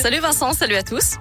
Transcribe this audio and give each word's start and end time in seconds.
Salut 0.00 0.20
Vincent, 0.20 0.52
salut 0.52 0.76
à 0.76 0.84
tous. 0.84 1.16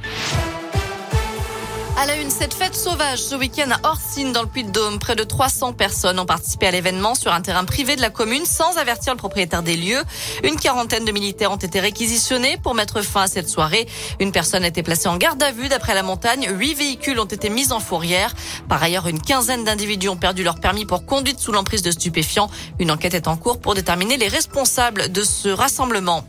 À 1.97 2.05
la 2.05 2.15
une, 2.17 2.29
cette 2.29 2.53
fête 2.53 2.75
sauvage 2.75 3.17
ce 3.17 3.33
week-end 3.33 3.71
à 3.71 3.89
Orsine 3.89 4.31
dans 4.33 4.43
le 4.43 4.47
Puy-de-Dôme. 4.47 4.99
Près 4.99 5.15
de 5.15 5.23
300 5.23 5.73
personnes 5.73 6.19
ont 6.19 6.27
participé 6.27 6.67
à 6.67 6.71
l'événement 6.71 7.15
sur 7.15 7.33
un 7.33 7.41
terrain 7.41 7.65
privé 7.65 7.95
de 7.95 8.01
la 8.01 8.11
commune 8.11 8.45
sans 8.45 8.77
avertir 8.77 9.13
le 9.13 9.17
propriétaire 9.17 9.63
des 9.63 9.75
lieux. 9.75 10.03
Une 10.43 10.57
quarantaine 10.57 11.05
de 11.05 11.11
militaires 11.11 11.51
ont 11.51 11.55
été 11.55 11.79
réquisitionnés 11.79 12.57
pour 12.61 12.75
mettre 12.75 13.01
fin 13.01 13.23
à 13.23 13.27
cette 13.27 13.49
soirée. 13.49 13.87
Une 14.19 14.31
personne 14.31 14.63
a 14.63 14.67
été 14.67 14.83
placée 14.83 15.07
en 15.07 15.17
garde 15.17 15.41
à 15.41 15.51
vue 15.51 15.69
d'après 15.69 15.95
la 15.95 16.03
montagne. 16.03 16.47
Huit 16.51 16.75
véhicules 16.75 17.19
ont 17.19 17.25
été 17.25 17.49
mis 17.49 17.71
en 17.71 17.79
fourrière. 17.79 18.35
Par 18.69 18.83
ailleurs, 18.83 19.07
une 19.07 19.19
quinzaine 19.19 19.63
d'individus 19.63 20.09
ont 20.09 20.17
perdu 20.17 20.43
leur 20.43 20.59
permis 20.59 20.85
pour 20.85 21.03
conduite 21.07 21.39
sous 21.39 21.51
l'emprise 21.51 21.81
de 21.81 21.89
stupéfiants. 21.89 22.51
Une 22.77 22.91
enquête 22.91 23.15
est 23.15 23.27
en 23.27 23.37
cours 23.37 23.59
pour 23.59 23.73
déterminer 23.73 24.17
les 24.17 24.27
responsables 24.27 25.11
de 25.11 25.23
ce 25.23 25.49
rassemblement. 25.49 26.23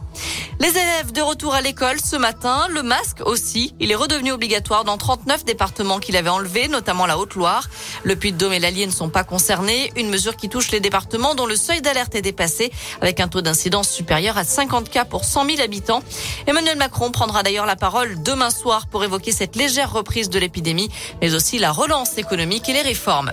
Les 0.61 0.71
élèves 0.71 1.13
de 1.13 1.21
retour 1.21 1.55
à 1.55 1.61
l'école 1.61 2.01
ce 2.01 2.17
matin, 2.17 2.67
le 2.71 2.83
masque 2.83 3.21
aussi, 3.25 3.75
il 3.79 3.93
est 3.93 3.95
redevenu 3.95 4.33
obligatoire 4.33 4.83
dans 4.83 4.97
39 4.97 5.45
départements 5.45 6.01
qu'il 6.01 6.17
avait 6.17 6.29
enlevé, 6.31 6.67
notamment 6.67 7.07
la 7.07 7.17
Haute-Loire. 7.17 7.69
Le 8.03 8.17
Puy-de-Dôme 8.17 8.53
et 8.53 8.59
l'Allier 8.59 8.85
ne 8.87 8.91
sont 8.91 9.09
pas 9.09 9.23
concernés, 9.23 9.93
une 9.95 10.11
mesure 10.11 10.37
qui 10.37 10.49
touche 10.49 10.73
les 10.73 10.81
départements 10.81 11.37
dont 11.37 11.47
le 11.47 11.55
seuil 11.55 11.81
d'alerte 11.81 12.17
est 12.17 12.23
dépassé, 12.23 12.73
avec 13.01 13.21
un 13.21 13.29
taux 13.29 13.41
d'incidence 13.41 13.89
supérieur 13.89 14.37
à 14.37 14.43
50 14.43 14.91
cas 14.91 15.05
pour 15.05 15.25
100 15.25 15.47
000 15.47 15.61
habitants. 15.61 16.03
Emmanuel 16.49 16.77
Macron 16.77 17.13
prendra 17.13 17.45
d'ailleurs 17.45 17.67
la 17.67 17.77
parole 17.77 18.21
demain 18.25 18.51
soir 18.51 18.89
pour 18.89 19.05
évoquer 19.05 19.31
cette 19.31 19.55
légère 19.55 19.93
reprise 19.93 20.29
de 20.29 20.41
l'épidémie, 20.41 20.91
mais 21.23 21.35
aussi 21.35 21.61
la 21.61 21.71
relance 21.71 22.19
économique 22.19 22.69
et 22.69 22.73
les 22.73 22.83
réformes. 22.83 23.31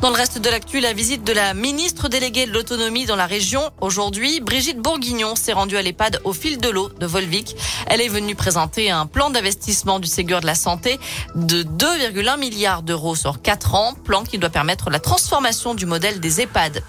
Dans 0.00 0.10
le 0.10 0.16
reste 0.16 0.38
de 0.38 0.50
l'actu, 0.50 0.80
la 0.80 0.92
visite 0.92 1.24
de 1.24 1.32
la 1.32 1.54
ministre 1.54 2.08
déléguée 2.08 2.46
de 2.46 2.52
l'autonomie 2.52 3.06
dans 3.06 3.16
la 3.16 3.24
région. 3.24 3.70
Aujourd'hui, 3.80 4.40
Brigitte 4.40 4.78
Bourguignon 4.78 5.34
s'est 5.36 5.54
rendue 5.54 5.78
à 5.78 5.82
l'EHPAD 5.82 6.20
au 6.24 6.34
fil 6.34 6.58
de 6.58 6.68
l'eau 6.68 6.90
de 6.90 7.06
Volvic. 7.06 7.56
Elle 7.86 8.02
est 8.02 8.08
venue 8.08 8.34
présenter 8.34 8.90
un 8.90 9.06
plan 9.06 9.30
d'investissement 9.30 9.98
du 9.98 10.06
Ségur 10.06 10.42
de 10.42 10.46
la 10.46 10.54
Santé 10.54 11.00
de 11.34 11.62
2,1 11.62 12.38
milliards 12.38 12.82
d'euros 12.82 13.16
sur 13.16 13.40
4 13.40 13.74
ans, 13.74 13.94
plan 14.04 14.22
qui 14.22 14.36
doit 14.36 14.50
permettre 14.50 14.90
la 14.90 15.00
transformation 15.00 15.74
du 15.74 15.86
modèle 15.86 16.20
des 16.20 16.42
EHPAD. 16.42 16.82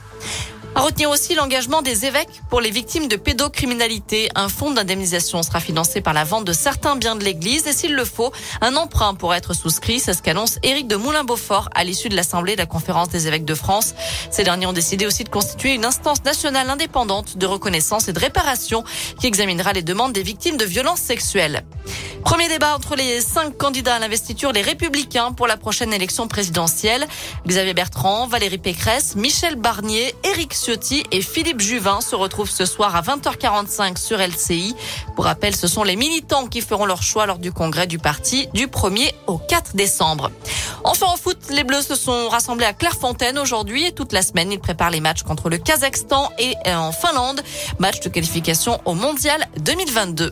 À 0.77 0.81
retenir 0.81 1.09
aussi 1.09 1.33
l'engagement 1.33 1.81
des 1.81 2.05
évêques 2.05 2.43
pour 2.51 2.61
les 2.61 2.69
victimes 2.69 3.07
de 3.07 3.15
pédocriminalité. 3.15 4.29
Un 4.35 4.47
fonds 4.47 4.69
d'indemnisation 4.69 5.41
sera 5.41 5.59
financé 5.59 6.01
par 6.01 6.13
la 6.13 6.23
vente 6.23 6.45
de 6.45 6.53
certains 6.53 6.95
biens 6.95 7.15
de 7.15 7.23
l'Église 7.23 7.65
et 7.65 7.73
s'il 7.73 7.95
le 7.95 8.05
faut, 8.05 8.31
un 8.61 8.75
emprunt 8.75 9.15
pourrait 9.15 9.39
être 9.39 9.55
souscrit. 9.55 9.99
C'est 9.99 10.13
ce 10.13 10.21
qu'annonce 10.21 10.59
Éric 10.61 10.87
de 10.87 10.95
Moulin-Beaufort 10.95 11.69
à 11.73 11.83
l'issue 11.83 12.09
de 12.09 12.15
l'Assemblée 12.15 12.53
de 12.53 12.59
la 12.59 12.67
Conférence 12.67 13.09
des 13.09 13.27
évêques 13.27 13.43
de 13.43 13.55
France. 13.55 13.95
Ces 14.29 14.43
derniers 14.43 14.67
ont 14.67 14.73
décidé 14.73 15.07
aussi 15.07 15.23
de 15.23 15.29
constituer 15.29 15.73
une 15.73 15.83
instance 15.83 16.23
nationale 16.23 16.69
indépendante 16.69 17.39
de 17.39 17.47
reconnaissance 17.47 18.07
et 18.07 18.13
de 18.13 18.19
réparation 18.19 18.83
qui 19.19 19.25
examinera 19.25 19.73
les 19.73 19.81
demandes 19.81 20.13
des 20.13 20.21
victimes 20.21 20.57
de 20.57 20.65
violences 20.65 21.01
sexuelles. 21.01 21.63
Premier 22.27 22.49
débat 22.49 22.75
entre 22.75 22.97
les 22.97 23.21
cinq 23.21 23.57
candidats 23.57 23.95
à 23.95 23.99
l'investiture, 23.99 24.51
les 24.51 24.61
républicains 24.61 25.31
pour 25.31 25.47
la 25.47 25.55
prochaine 25.55 25.93
élection 25.93 26.27
présidentielle. 26.27 27.07
Xavier 27.47 27.73
Bertrand, 27.73 28.27
Valérie 28.27 28.57
Pécresse, 28.57 29.15
Michel 29.15 29.55
Barnier, 29.55 30.13
Éric 30.25 30.53
Ciotti 30.53 31.05
et 31.11 31.21
Philippe 31.21 31.61
Juvin 31.61 32.01
se 32.01 32.17
retrouvent 32.17 32.49
ce 32.49 32.65
soir 32.65 32.97
à 32.97 33.01
20h45 33.01 33.97
sur 33.97 34.17
LCI. 34.17 34.75
Pour 35.15 35.23
rappel, 35.23 35.55
ce 35.55 35.69
sont 35.69 35.85
les 35.85 35.95
militants 35.95 36.47
qui 36.47 36.59
feront 36.59 36.85
leur 36.85 37.01
choix 37.01 37.27
lors 37.27 37.37
du 37.37 37.53
congrès 37.53 37.87
du 37.87 37.97
parti 37.97 38.49
du 38.53 38.67
1er 38.67 39.13
au 39.27 39.37
4 39.37 39.77
décembre. 39.77 40.29
Enfin 40.83 41.05
en 41.05 41.15
foot, 41.15 41.37
les 41.49 41.63
Bleus 41.63 41.83
se 41.83 41.95
sont 41.95 42.27
rassemblés 42.27 42.65
à 42.65 42.73
Clairefontaine 42.73 43.39
aujourd'hui 43.39 43.85
et 43.85 43.93
toute 43.93 44.11
la 44.11 44.21
semaine, 44.21 44.51
ils 44.51 44.59
préparent 44.59 44.91
les 44.91 44.99
matchs 44.99 45.23
contre 45.23 45.49
le 45.49 45.59
Kazakhstan 45.59 46.29
et 46.39 46.55
en 46.65 46.91
Finlande. 46.91 47.41
Match 47.79 48.01
de 48.01 48.09
qualification 48.09 48.81
au 48.83 48.95
Mondial 48.95 49.47
2022. 49.61 50.31